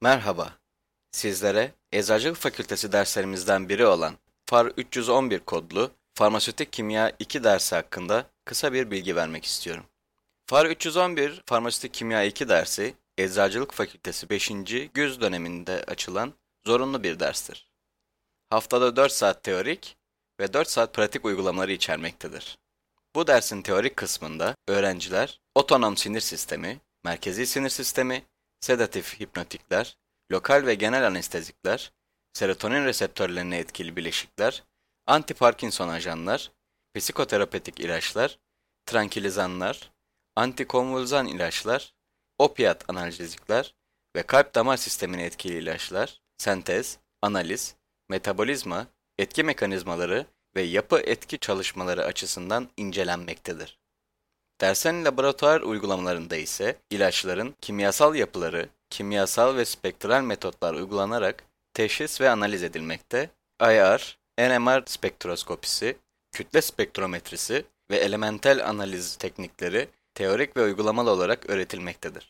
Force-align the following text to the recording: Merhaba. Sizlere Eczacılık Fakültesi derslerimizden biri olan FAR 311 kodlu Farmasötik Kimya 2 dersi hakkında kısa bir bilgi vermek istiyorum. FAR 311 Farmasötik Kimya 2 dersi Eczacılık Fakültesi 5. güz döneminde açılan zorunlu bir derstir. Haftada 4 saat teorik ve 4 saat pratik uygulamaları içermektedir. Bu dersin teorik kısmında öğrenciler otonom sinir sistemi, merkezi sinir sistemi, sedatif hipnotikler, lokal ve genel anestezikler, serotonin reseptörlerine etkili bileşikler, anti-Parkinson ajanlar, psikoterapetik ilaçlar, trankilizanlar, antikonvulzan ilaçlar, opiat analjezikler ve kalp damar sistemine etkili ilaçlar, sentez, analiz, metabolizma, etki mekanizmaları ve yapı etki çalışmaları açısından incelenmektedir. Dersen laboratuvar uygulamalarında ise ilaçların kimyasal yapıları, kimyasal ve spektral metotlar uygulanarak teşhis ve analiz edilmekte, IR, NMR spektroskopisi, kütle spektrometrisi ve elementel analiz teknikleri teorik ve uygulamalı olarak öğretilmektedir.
Merhaba. 0.00 0.58
Sizlere 1.10 1.72
Eczacılık 1.92 2.36
Fakültesi 2.36 2.92
derslerimizden 2.92 3.68
biri 3.68 3.86
olan 3.86 4.14
FAR 4.46 4.66
311 4.66 5.40
kodlu 5.40 5.90
Farmasötik 6.14 6.72
Kimya 6.72 7.12
2 7.18 7.44
dersi 7.44 7.74
hakkında 7.74 8.26
kısa 8.44 8.72
bir 8.72 8.90
bilgi 8.90 9.16
vermek 9.16 9.44
istiyorum. 9.44 9.84
FAR 10.46 10.66
311 10.66 11.42
Farmasötik 11.46 11.94
Kimya 11.94 12.24
2 12.24 12.48
dersi 12.48 12.94
Eczacılık 13.18 13.74
Fakültesi 13.74 14.30
5. 14.30 14.52
güz 14.94 15.20
döneminde 15.20 15.84
açılan 15.86 16.32
zorunlu 16.66 17.02
bir 17.02 17.20
derstir. 17.20 17.68
Haftada 18.50 18.96
4 18.96 19.12
saat 19.12 19.42
teorik 19.42 19.96
ve 20.40 20.52
4 20.52 20.70
saat 20.70 20.94
pratik 20.94 21.24
uygulamaları 21.24 21.72
içermektedir. 21.72 22.58
Bu 23.14 23.26
dersin 23.26 23.62
teorik 23.62 23.96
kısmında 23.96 24.54
öğrenciler 24.68 25.40
otonom 25.54 25.96
sinir 25.96 26.20
sistemi, 26.20 26.80
merkezi 27.04 27.46
sinir 27.46 27.68
sistemi, 27.68 28.24
sedatif 28.60 29.20
hipnotikler, 29.20 29.98
lokal 30.32 30.66
ve 30.66 30.74
genel 30.74 31.06
anestezikler, 31.06 31.92
serotonin 32.32 32.84
reseptörlerine 32.84 33.58
etkili 33.58 33.96
bileşikler, 33.96 34.64
anti-Parkinson 35.06 35.88
ajanlar, 35.88 36.52
psikoterapetik 36.94 37.80
ilaçlar, 37.80 38.38
trankilizanlar, 38.86 39.92
antikonvulzan 40.36 41.26
ilaçlar, 41.26 41.94
opiat 42.38 42.90
analjezikler 42.90 43.74
ve 44.16 44.22
kalp 44.22 44.54
damar 44.54 44.76
sistemine 44.76 45.24
etkili 45.24 45.58
ilaçlar, 45.58 46.20
sentez, 46.38 46.98
analiz, 47.22 47.76
metabolizma, 48.08 48.86
etki 49.18 49.42
mekanizmaları 49.42 50.26
ve 50.56 50.62
yapı 50.62 51.00
etki 51.00 51.38
çalışmaları 51.38 52.04
açısından 52.04 52.68
incelenmektedir. 52.76 53.78
Dersen 54.60 55.04
laboratuvar 55.04 55.60
uygulamalarında 55.60 56.36
ise 56.36 56.76
ilaçların 56.90 57.54
kimyasal 57.60 58.14
yapıları, 58.14 58.68
kimyasal 58.90 59.56
ve 59.56 59.64
spektral 59.64 60.22
metotlar 60.22 60.74
uygulanarak 60.74 61.44
teşhis 61.74 62.20
ve 62.20 62.30
analiz 62.30 62.62
edilmekte, 62.62 63.30
IR, 63.62 64.18
NMR 64.38 64.82
spektroskopisi, 64.86 65.96
kütle 66.32 66.62
spektrometrisi 66.62 67.64
ve 67.90 67.96
elementel 67.96 68.68
analiz 68.68 69.16
teknikleri 69.16 69.88
teorik 70.14 70.56
ve 70.56 70.62
uygulamalı 70.62 71.10
olarak 71.10 71.50
öğretilmektedir. 71.50 72.24